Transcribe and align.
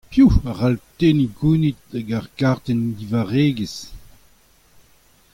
Piv 0.11 0.31
a 0.49 0.51
cʼhall 0.57 0.75
tenniñ 0.97 1.31
gounid 1.37 1.77
ag 1.99 2.07
ar 2.17 2.25
gartenn 2.39 2.95
divarregezh? 2.97 3.81